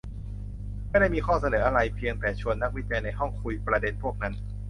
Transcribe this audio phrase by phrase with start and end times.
[0.89, 4.33] ไม่ได้มีข้อเสนออะไร เพียงแค่ชวนนักวิจัยในห้องคุยประเด็นพวกนั้น